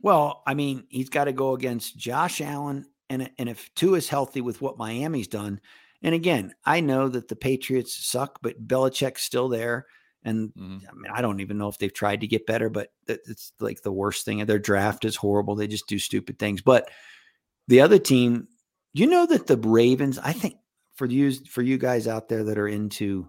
[0.00, 4.08] Well, I mean, he's got to go against Josh Allen, and and if Tua is
[4.08, 5.60] healthy with what Miami's done,
[6.02, 9.86] and again, I know that the Patriots suck, but Belichick's still there,
[10.24, 10.88] and Mhm.
[10.88, 13.82] I mean, I don't even know if they've tried to get better, but it's like
[13.82, 14.40] the worst thing.
[14.40, 15.54] Of their draft is horrible.
[15.54, 16.62] They just do stupid things.
[16.62, 16.90] But
[17.68, 18.48] the other team,
[18.92, 20.56] you know that the Ravens, I think
[20.94, 23.28] for you for you guys out there that are into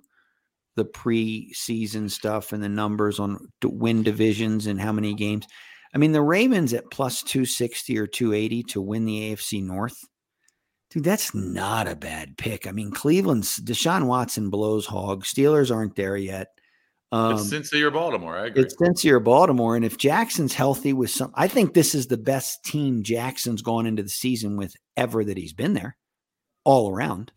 [0.76, 5.46] the preseason stuff and the numbers on win divisions and how many games.
[5.94, 9.98] I mean, the Ravens at plus 260 or 280 to win the AFC North.
[10.90, 12.68] Dude, that's not a bad pick.
[12.68, 15.24] I mean, Cleveland's Deshaun Watson blows hog.
[15.24, 16.50] Steelers aren't there yet.
[17.12, 18.38] Um, it's Cincy or Baltimore.
[18.38, 18.64] I agree.
[18.64, 19.76] it's Cincy or Baltimore.
[19.76, 23.86] And if Jackson's healthy with some, I think this is the best team Jackson's gone
[23.86, 25.96] into the season with ever that he's been there
[26.64, 27.32] all around.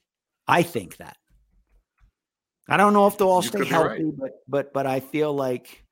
[0.48, 1.16] I think that.
[2.68, 4.16] I don't know if they'll all You stay healthy, right.
[4.18, 5.84] but but but I feel like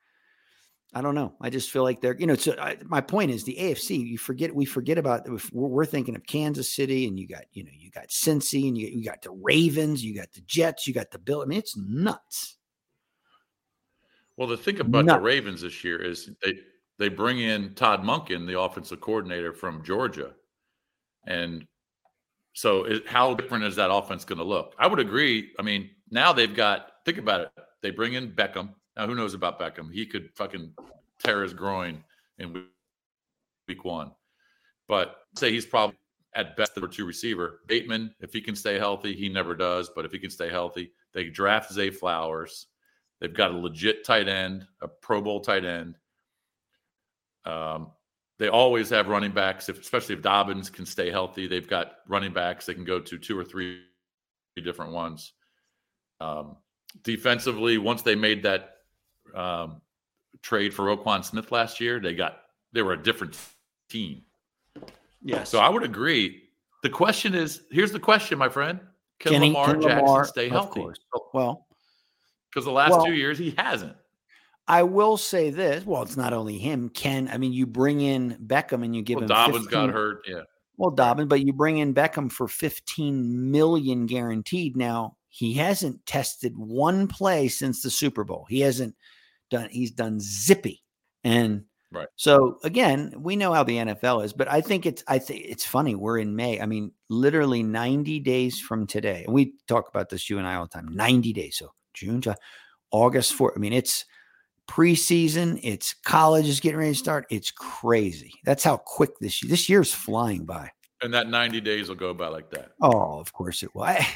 [0.96, 1.34] I don't know.
[1.40, 2.34] I just feel like they're you know.
[2.34, 3.98] So I, my point is the AFC.
[4.06, 7.64] You forget we forget about we're, we're thinking of Kansas City, and you got you
[7.64, 10.94] know you got Cincy, and you you got the Ravens, you got the Jets, you
[10.94, 11.42] got the Bill.
[11.42, 12.56] I mean, it's nuts.
[14.36, 15.14] Well, the thing about No.
[15.14, 16.54] the Ravens this year is they
[16.98, 20.32] they bring in Todd Monken, the offensive coordinator from Georgia,
[21.26, 21.66] and
[22.52, 24.74] so it, how different is that offense going to look?
[24.78, 25.50] I would agree.
[25.58, 27.50] I mean, now they've got think about it.
[27.82, 28.70] They bring in Beckham.
[28.96, 29.92] Now, who knows about Beckham?
[29.92, 30.72] He could fucking
[31.22, 32.02] tear his groin
[32.38, 34.12] in week- one,
[34.88, 35.96] but say he's probably
[36.34, 37.60] at best the number two receiver.
[37.66, 40.92] Bateman, if he can stay healthy, he never does, but if he can stay healthy,
[41.12, 42.66] they draft Zay Flowers.
[43.20, 45.96] They've got a legit tight end, a Pro Bowl tight end.
[47.44, 47.90] Um,
[48.38, 51.46] they always have running backs, if, especially if Dobbins can stay healthy.
[51.46, 53.82] They've got running backs they can go to two or three
[54.62, 55.32] different ones.
[56.20, 56.56] Um,
[57.02, 58.76] defensively, once they made that
[59.34, 59.80] um,
[60.42, 62.38] trade for Roquan Smith last year, they got
[62.72, 63.36] they were a different
[63.88, 64.22] team.
[65.22, 65.48] Yes.
[65.50, 66.42] So I would agree.
[66.82, 68.78] The question is, here's the question, my friend:
[69.18, 70.80] Can, Can he- Lamar can Jackson Lamar- stay of healthy?
[70.80, 70.98] course.
[71.32, 71.66] well,
[72.50, 73.96] Because the last Well- two years he hasn't.
[74.66, 75.84] I will say this.
[75.84, 76.88] Well, it's not only him.
[76.88, 79.90] Ken, I mean, you bring in Beckham and you give Well, him Dobbins 15 got
[79.90, 80.22] hurt.
[80.26, 80.40] Yeah.
[80.78, 84.74] Well, Dobbin, but you bring in Beckham for 15 million guaranteed.
[84.74, 88.46] Now, he hasn't tested one play since the Super Bowl.
[88.48, 88.94] He hasn't
[89.50, 90.84] done, he's done zippy.
[91.24, 92.06] And Right.
[92.14, 95.64] so again, we know how the NFL is, but I think it's I think it's
[95.66, 95.96] funny.
[95.96, 96.60] We're in May.
[96.60, 99.24] I mean, literally 90 days from today.
[99.24, 100.88] And we talk about this, you and I all the time.
[100.92, 101.56] 90 days.
[101.56, 102.36] So June, July,
[102.92, 103.54] August 4.
[103.56, 104.04] I mean, it's
[104.68, 107.26] preseason, it's college is getting ready to start.
[107.30, 108.32] It's crazy.
[108.44, 109.50] That's how quick this year.
[109.50, 110.70] This year's flying by.
[111.02, 112.72] And that 90 days will go by like that.
[112.80, 113.82] Oh, of course it will.
[113.82, 114.06] I-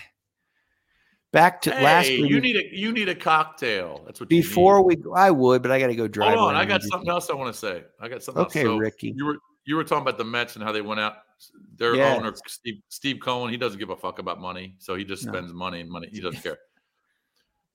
[1.30, 4.02] Back to Hey, last you need a you need a cocktail.
[4.06, 4.96] That's what you before we.
[5.14, 6.38] I would, but I got to go drive.
[6.38, 7.84] Hold on, I got something else I want to say.
[8.00, 8.68] I got something Okay, else.
[8.68, 9.12] So Ricky.
[9.14, 9.36] You were
[9.66, 11.16] you were talking about the Mets and how they went out.
[11.76, 12.18] Their Yes.
[12.18, 15.32] owner Steve Steve Cohen, he doesn't give a fuck about money, so he just No.
[15.32, 16.08] spends money and money.
[16.10, 16.58] He doesn't care.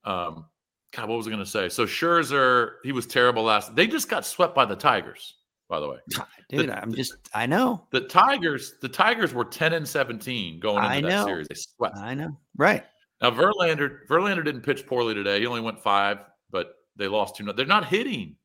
[0.04, 0.46] Um,
[0.92, 1.70] God, what was I going to say?
[1.70, 3.76] So Scherzer, he was terrible last.
[3.76, 5.36] They just got swept by the Tigers.
[5.70, 5.98] By the way,
[6.50, 7.16] Dude, the- I'm just.
[7.34, 7.88] I know.
[7.92, 11.48] the Tigers, the Tigers were ten and seventeen going into that series.
[11.48, 11.98] They swept.
[11.98, 12.38] I know.
[12.58, 12.84] Right.
[13.24, 15.40] Now Verlander, Verlander didn't pitch poorly today.
[15.40, 16.20] He only went five,
[16.52, 17.52] but they lost two.
[17.54, 18.36] They're not hitting.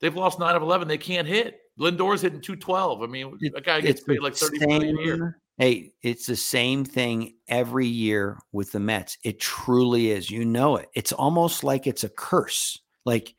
[0.00, 0.86] They've lost nine of eleven.
[0.86, 1.58] They can't hit.
[1.78, 3.02] Lindor's hitting two twelve.
[3.02, 5.40] I mean, It- a guy gets paid like thirty million a year.
[5.56, 9.18] Hey, it's the same thing every year with the Mets.
[9.24, 10.30] It truly is.
[10.30, 10.88] You know it.
[10.94, 12.78] It's almost like it's a curse.
[13.06, 13.34] Like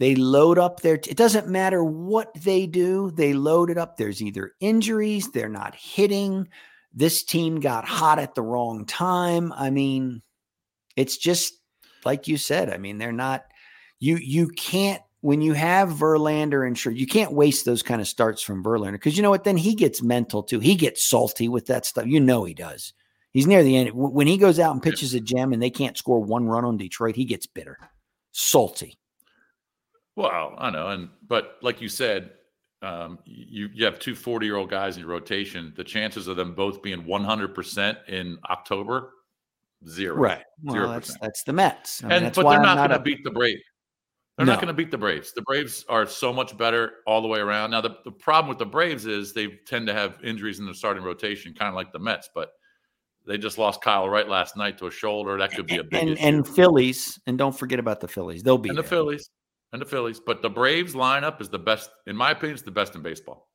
[0.00, 0.94] they load up their.
[0.96, 3.10] It doesn't matter what they do.
[3.10, 3.96] They load it up.
[3.96, 5.30] There's either injuries.
[5.30, 6.48] They're not hitting.
[6.94, 9.52] This team got hot at the wrong time.
[9.52, 10.22] I mean,
[10.96, 11.54] it's just
[12.04, 12.70] like you said.
[12.70, 13.44] I mean, they're not.
[14.00, 18.06] You you can't when you have Verlander and sure you can't waste those kind of
[18.06, 19.44] starts from Verlander because you know what?
[19.44, 20.60] Then he gets mental too.
[20.60, 22.06] He gets salty with that stuff.
[22.06, 22.92] You know he does.
[23.32, 23.90] He's near the end.
[23.94, 26.76] When he goes out and pitches a gem and they can't score one run on
[26.76, 27.78] Detroit, he gets bitter,
[28.30, 28.98] salty.
[30.14, 32.30] Well, I know, and but like you said,
[32.84, 35.72] um, you you have two 40 year old guys in your rotation.
[35.76, 39.10] The chances of them both being 100 percent in October,
[39.88, 40.20] zero.
[40.20, 41.22] Well, Zero that's percent.
[41.22, 42.02] that's the Mets.
[42.02, 43.62] I mean, and that's but why they're I'm not, going to a- beat the Braves.
[44.36, 45.32] They're not going to beat the Braves.
[45.32, 47.70] The Braves are so much better all the way around.
[47.70, 50.74] Now, the, the problem with the Braves is they tend to have injuries in the
[50.74, 52.28] starting rotation, kind of like the Mets.
[52.34, 52.50] But
[53.28, 55.38] they just lost Kyle Wright last night to a shoulder.
[55.38, 56.22] That could be a big and issue.
[56.26, 58.42] and Phillies, and don't forget about the Phillies.
[58.42, 58.82] They'll be and the.
[58.82, 59.30] Phillies,
[59.74, 60.20] and the Phillies.
[60.20, 63.50] But the Braves lineup is the best, in my opinion, it's the best in baseball.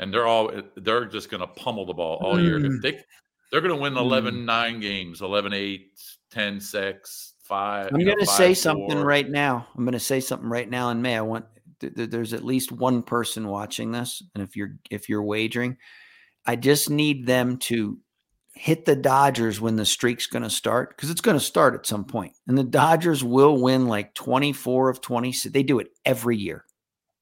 [0.00, 2.58] And they're all they're just going to pummel the ball all year.
[2.58, 2.76] Mm.
[2.76, 3.00] If they
[3.52, 5.82] they're going to win 11-9 games, 11-8,
[6.34, 7.86] 10-6, 5.
[7.92, 8.56] I'm you know, going to say 5-4.
[8.56, 9.68] something right now.
[9.76, 11.18] I'm going to say something right now in May.
[11.18, 11.44] I want
[11.80, 15.76] th- th- there's at least one person watching this, and if you're if you're wagering,
[16.46, 17.98] I just need them to
[18.54, 21.86] hit the Dodgers when the streak's going to start because it's going to start at
[21.86, 25.52] some point, and the Dodgers will win like 24 of 26.
[25.52, 26.64] They do it every year,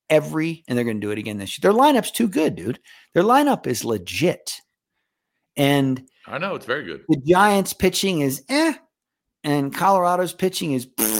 [0.08, 1.72] every, and they're going to do it again this year.
[1.72, 2.80] Their lineup's too good, dude.
[3.14, 4.60] Their lineup is legit,
[5.56, 7.02] and I know it's very good.
[7.08, 8.74] the Giants pitching is eh,
[9.44, 11.19] and Colorado's pitching is, pfft.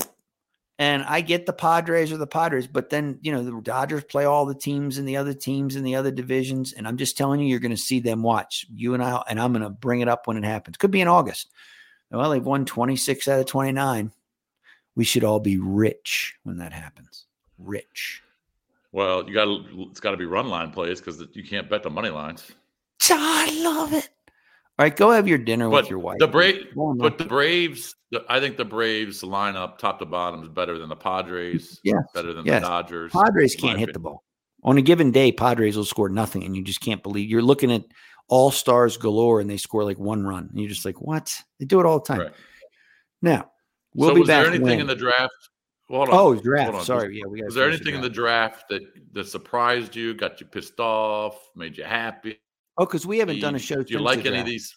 [0.81, 4.25] And I get the Padres or the Padres, but then you know the Dodgers play
[4.25, 7.38] all the teams and the other teams and the other divisions, and I'm just telling
[7.38, 10.01] you, you're going to see them watch you and I, and I'm going to bring
[10.01, 10.79] it up when it happens.
[10.79, 11.51] Could be in August.
[12.11, 14.11] Well, they've won 26 out of 29.
[14.97, 17.27] We should all be rich when that happens.
[17.59, 18.23] Rich.
[18.90, 21.83] Well, you got to it's got to be run line plays because you can't bet
[21.83, 22.51] the money lines.
[23.11, 24.09] I love it.
[24.81, 26.16] All right, go have your dinner But with your wife.
[26.21, 27.95] the Brave, but the Braves,
[28.31, 31.79] I think the Braves lineup top to bottom is better than the Padres.
[31.85, 32.62] Yeah, better than yes.
[32.62, 33.12] the Dodgers.
[33.12, 34.25] Padres can't hit the ball.
[34.62, 37.71] On a given day, Padres will score nothing, and you just can't believe you're looking
[37.71, 37.85] at
[38.29, 41.31] all stars galore, and they score like one run, and you're just like, what?
[41.59, 42.21] They do it all the time.
[42.21, 42.33] Right.
[43.21, 43.51] Now
[43.95, 44.45] we'll so be was back.
[44.45, 44.81] there anything when?
[44.81, 45.35] in the draft?
[45.90, 46.14] Well, hold on.
[46.14, 46.73] oh hold draft?
[46.73, 46.85] on.
[46.87, 47.45] Sorry, yeah, we got.
[47.45, 48.81] Was there anything in the draft that
[49.12, 52.38] that surprised you, got you pissed off, made you happy?
[52.81, 53.83] Oh, because we haven't Do done a show.
[53.83, 54.75] Do you like any of these?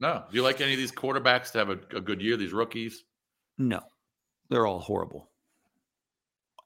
[0.00, 0.24] No.
[0.30, 2.38] Do you like any of these quarterbacks to have a, a good year?
[2.38, 3.04] These rookies?
[3.58, 3.82] No,
[4.48, 5.30] they're all horrible.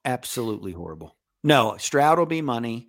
[0.05, 1.17] Absolutely horrible.
[1.43, 2.87] No, Stroud will be money.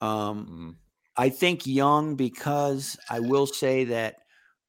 [0.00, 0.76] Um, Mhm.
[1.16, 4.16] I think Young because I will say that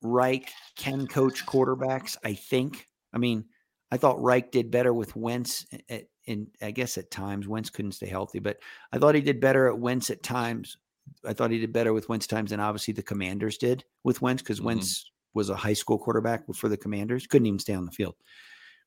[0.04, 2.16] Reich can coach quarterbacks.
[2.24, 2.88] I think.
[3.12, 3.46] I mean,
[3.90, 5.66] I thought Reich did better with Wentz.
[5.90, 8.60] At, in I guess at times Wentz couldn't stay healthy, but
[8.92, 10.78] I thought he did better at Wentz at times.
[11.26, 14.41] I thought he did better with Wentz times than obviously the Commanders did with Wentz
[14.41, 14.65] because Mhm.
[14.65, 17.28] Wentz was a high school quarterback for the Commanders.
[17.28, 18.15] Couldn't even stay on the field.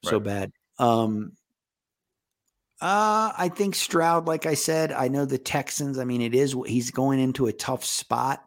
[0.04, 0.52] So bad.
[0.78, 1.32] Um,
[2.80, 5.98] uh, I think Stroud, like I said, I know the Texans.
[5.98, 8.42] I mean, it is he's going into a tough spot.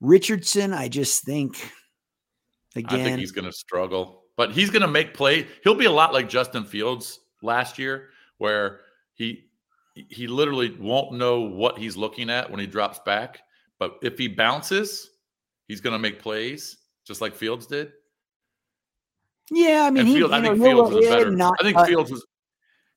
[0.00, 1.56] Richardson, I just think
[2.74, 3.04] I again.
[3.04, 5.46] think he's going to struggle, but he's going to make play.
[5.62, 8.80] He'll be a lot like Justin Fields last year, where
[9.14, 9.49] he
[9.94, 13.40] he literally won't know what he's looking at when he drops back.
[13.78, 15.10] But if he bounces,
[15.68, 16.76] he's going to make plays
[17.06, 17.92] just like Fields did.
[19.50, 21.30] yeah, I mean, he, Field, I know, think Fields was better.
[21.30, 22.24] not- I think Fields was,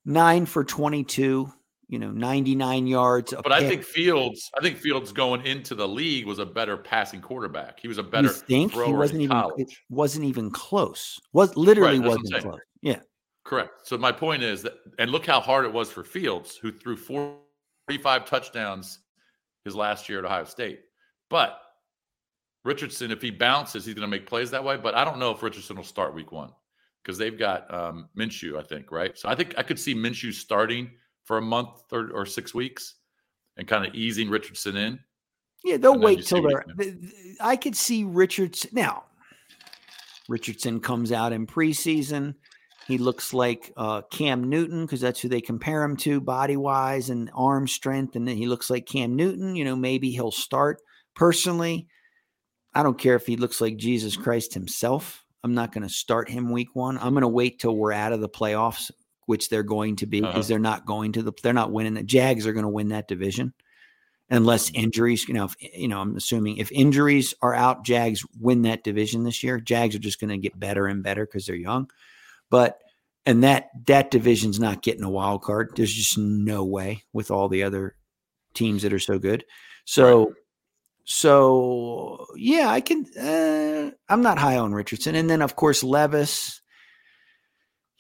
[0.06, 1.52] nine for twenty-two.
[1.90, 3.34] You know, ninety-nine yards.
[3.44, 4.50] but I think Fields.
[4.58, 7.80] I think Fields going into the league was a better passing quarterback.
[7.80, 9.84] He was a you better think thrower he wasn't in even college.
[9.90, 11.20] wasn't even close.
[11.34, 12.60] Was literally Right, that's what I'm wasn't close.
[12.82, 13.00] Yeah,
[13.44, 13.86] Correct.
[13.86, 16.96] So my point is that, and look how hard it was for Fields, who threw
[16.96, 19.00] 45 touchdowns
[19.66, 20.82] his last year at Ohio State.
[21.30, 21.60] But
[22.64, 24.78] Richardson, if he bounces, he's going to make plays that way.
[24.78, 26.52] But I don't know if Richardson will start week one
[27.04, 29.18] because they've got um, Minshew, I think, right?
[29.18, 30.92] So I think I could see Minshew starting
[31.26, 32.96] for a month or, or six weeks
[33.58, 35.00] and kind of easing Richardson in.
[35.66, 35.78] yeah.
[35.78, 36.64] They'll And then you wait till they're.
[36.78, 39.04] th- th- I could see Richardson now.
[40.30, 42.36] Richardson comes out in preseason.
[42.88, 47.10] He looks like uh, Cam Newton because that's who they compare him to, body wise
[47.10, 48.16] and arm strength.
[48.16, 49.56] And then he looks like Cam Newton.
[49.56, 50.82] You know, maybe he'll start.
[51.16, 51.88] Personally,
[52.74, 55.24] I don't care if he looks like Jesus Christ himself.
[55.44, 56.98] I'm not going to start him week one.
[56.98, 58.92] I'm going to wait till we're out of the playoffs,
[59.28, 60.44] which they're going to be because Uh-huh.
[60.48, 61.34] they're not going to the.
[61.42, 61.94] They're not winning.
[61.94, 63.54] The Jags are going to win that division
[64.30, 65.28] unless injuries.
[65.28, 69.24] You know, if, you know, I'm assuming if injuries are out, Jags win that division
[69.24, 69.60] this year.
[69.60, 71.90] Jags are just going to get better and better because they're young.
[72.54, 72.78] But
[73.26, 75.72] and that that division's not getting a wild card.
[75.76, 77.96] There's just no way with all the other
[78.54, 79.44] teams that are so good.
[79.86, 80.36] So
[81.04, 83.06] so yeah, I can.
[83.20, 86.62] Uh, I'm not high on Richardson, and then of course Levis.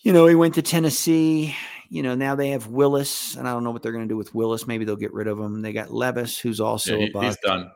[0.03, 1.55] You know, he went to Tennessee.
[1.89, 4.17] You know, now they have Willis, and I don't know what they're going to do
[4.17, 4.67] with Willis.
[4.67, 5.61] Maybe they'll get rid of him.
[5.63, 7.71] They got Levis, who's also Yeah, he- he's done.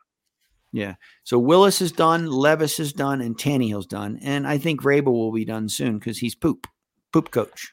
[0.72, 0.96] Yeah.
[1.24, 4.20] So Willis is done, Levis is done, and Tannehill's done.
[4.22, 6.68] And I think Vrabel will be done soon because he's poop.
[7.14, 7.72] Poop coach.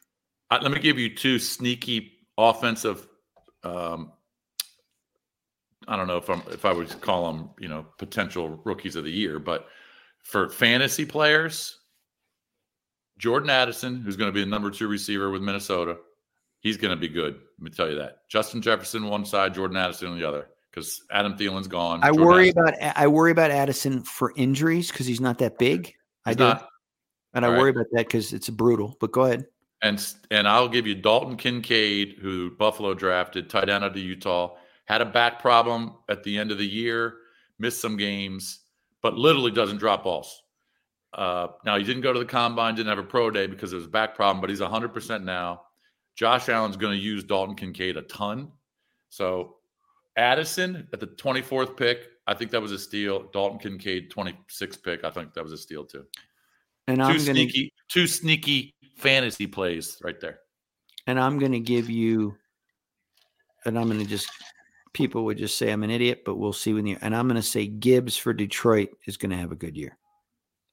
[0.50, 3.06] Uh, let me give you two sneaky offensive.
[3.64, 4.12] Um,
[5.88, 9.04] I don't know if I'm if I would call them you know potential rookies of
[9.04, 9.66] the year, but
[10.22, 11.78] for fantasy players,
[13.18, 15.98] Jordan Addison, who's going to be the number two receiver with Minnesota,
[16.60, 17.34] he's going to be good.
[17.34, 18.28] Let me tell you that.
[18.28, 22.00] Justin Jefferson one side, Jordan Addison on the other, because Adam Thielen's gone.
[22.02, 25.58] I Jordan worry Addison- about I worry about Addison for injuries because he's not that
[25.58, 25.94] big.
[26.26, 26.44] I do.
[26.44, 26.68] not.
[27.34, 27.60] and I All right.
[27.60, 28.96] worry about that because it's brutal.
[29.00, 29.46] But go ahead.
[29.82, 34.56] And and I'll give you Dalton Kincaid, who Buffalo drafted, tight end out of Utah,
[34.86, 37.18] had a back problem at the end of the year,
[37.58, 38.60] missed some games,
[39.02, 40.42] but literally doesn't drop balls.
[41.12, 43.78] Uh, now he didn't go to the combine, didn't have a pro day because of
[43.80, 45.62] his back problem, but he's 100% now.
[46.16, 48.50] Josh Allen's going to use Dalton Kincaid a ton.
[49.10, 49.56] So
[50.16, 53.30] Addison at the 24th pick, I think that was a steal.
[53.32, 56.04] Dalton Kincaid 26th pick, I think that was a steal too.
[56.86, 60.40] And Two I'm gonna sneaky, two sneaky fantasy plays right there.
[61.06, 62.36] and I'm gonna give you
[63.64, 64.28] and I'm gonna just
[64.92, 67.42] people would just say I'm an idiot, but we'll see when you and I'm gonna
[67.42, 69.96] say Gibbs for Detroit is gonna have a good year.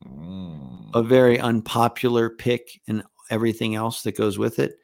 [0.06, 0.90] Mm.
[0.96, 4.78] a very unpopular pick and everything else that goes with it.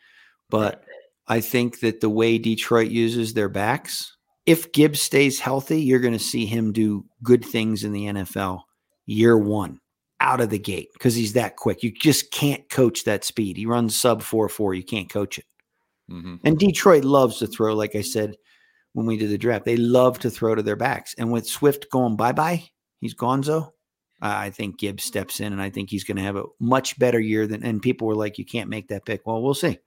[0.50, 0.84] But
[1.28, 4.17] I think that the way Detroit uses their backs,
[4.48, 8.62] if Gibbs stays healthy, you're going to see him do good things in the NFL
[9.06, 9.80] year one
[10.20, 11.84] out of the gate because he's that quick.
[11.84, 13.58] You just can't coach that speed.
[13.58, 14.74] He runs sub 4 4.
[14.74, 15.46] You can't coach it.
[16.10, 16.40] Mhm.
[16.44, 18.38] And Detroit loves to throw, like I said
[18.94, 21.14] when we did the draft, they love to throw to their backs.
[21.18, 22.64] And with Swift going bye bye,
[23.02, 23.72] he's gonzo.
[24.22, 27.20] I think Gibbs steps in, and I think he's going to have a much better
[27.20, 27.64] year than.
[27.64, 29.78] And people were like, "You can't make that pick." Well, we'll see.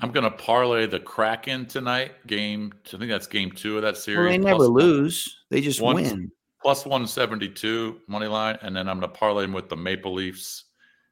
[0.00, 2.26] I'm going to parlay the Kraken tonight.
[2.26, 4.18] Game, I think that's game two of that series.
[4.18, 6.30] Well, they never lose; they just one- win.
[6.62, 8.56] Plus 172 money line.
[8.62, 10.64] And then I'm going to parlay them with the Maple Leafs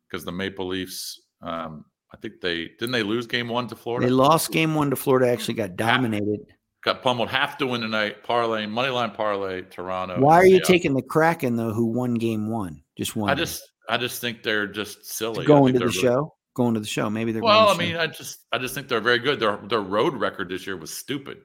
[0.08, 4.06] because the Maple Leafs, um, I think they didn't they lose game one to Florida?
[4.06, 5.30] They lost game one to Florida.
[5.30, 6.40] Actually, got dominated.
[6.84, 7.28] Got pummeled.
[7.28, 8.24] Have to win tonight.
[8.24, 10.18] Parlay, money line parlay, Toronto.
[10.20, 10.62] Why are you Yeah.
[10.64, 11.72] taking the Kraken though?
[11.74, 12.82] Who won game one?
[12.96, 13.28] Just one.
[13.30, 15.44] I just, I just think they're just silly.
[15.44, 16.34] Going to the really- show.
[16.54, 17.08] Going to the show.
[17.08, 17.42] Maybe they're.
[17.42, 18.00] Well, I going to the mean, show.
[18.02, 19.40] I just, I just think they're very good.
[19.40, 21.38] Their their road record this year was stupid.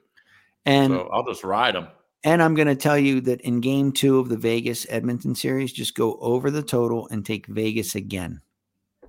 [0.66, 1.88] and so I'll just ride them.
[2.24, 5.72] And I'm going to tell you that in game two of the Vegas Edmonton series,
[5.72, 8.42] just go over the total and take Vegas again.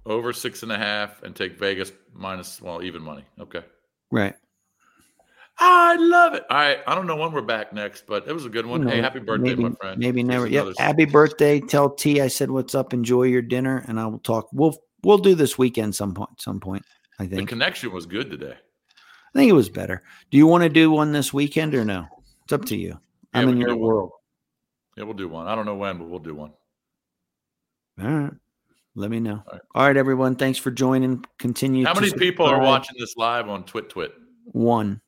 [0.07, 3.25] over six and a half and take Vegas minus well even money.
[3.41, 3.63] Okay.
[4.11, 4.35] Right.
[5.59, 6.45] I love it.
[6.49, 6.79] All right.
[6.87, 8.85] I don't know when we're back next, but it was a good one.
[8.85, 9.99] No, hey, happy birthday, maybe, my friend.
[9.99, 10.47] Maybe Here's never.
[10.47, 10.77] Yep.
[10.79, 11.61] Happy birthday.
[11.61, 12.95] Tell T I said what's up.
[12.95, 14.49] Enjoy your dinner, and I will talk.
[14.53, 16.41] We'll we'll do this weekend some point.
[16.41, 16.85] Some point.
[17.19, 17.41] I think.
[17.41, 18.55] The connection was good today.
[18.55, 20.03] I think it was better.
[20.31, 22.07] Do you want to do one this weekend or no?
[22.45, 22.89] It's up to you.
[23.35, 24.13] Yeah, I'm in your world.
[24.97, 25.47] Yeah, we'll do one.
[25.47, 26.53] I don't know when, but we'll do one.
[28.01, 28.33] All right.
[28.95, 29.43] Let me know.
[29.47, 29.63] All right.
[29.75, 30.35] All right, everyone.
[30.35, 31.25] Thanks for joining.
[31.39, 31.85] Continue.
[31.85, 34.13] How many people are watching this live on Twit Twit?
[34.47, 35.01] One.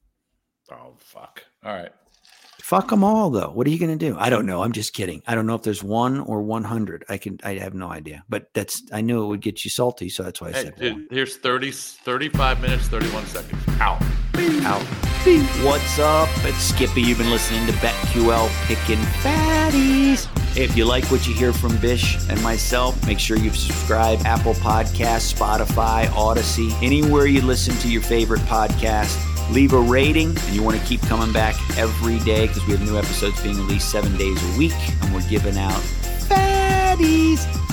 [0.71, 1.45] Oh fuck.
[1.65, 1.93] All right.
[2.71, 3.51] Fuck them all, though.
[3.51, 4.17] What are you going to do?
[4.17, 4.63] I don't know.
[4.63, 5.25] I'm just kidding.
[5.27, 7.05] I don't know if there's one or 100.
[7.09, 7.41] I can.
[7.43, 8.23] I have no idea.
[8.29, 8.85] But that's.
[8.93, 11.37] I knew it would get you salty, so that's why I Hey, said dude, here's
[11.37, 13.61] 30, 35 minutes, 31 seconds.
[13.81, 14.01] Out.
[14.63, 14.83] out.
[15.65, 16.29] What's up?
[16.45, 17.03] It's Skippy.
[17.03, 20.29] You've been listening to BetQL Picking Fatties.
[20.57, 24.55] If you like what you hear from Bish and myself, make sure you subscribe Apple
[24.55, 30.63] Podcasts, Spotify, Audacy, anywhere you listen to your favorite podcast leave a rating, and you
[30.63, 34.17] want to keep coming back every day because we have new episodes being released seven
[34.17, 35.81] days a week, and we're giving out
[36.29, 37.70] fatties.